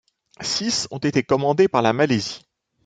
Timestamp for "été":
0.97-1.21